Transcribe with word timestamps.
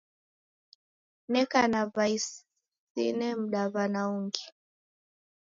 Neka 1.31 1.61
na 1.73 1.81
w'ai 1.93 2.15
sine 2.93 3.27
mdaw'ana 3.41 4.01
ungi. 4.17 4.45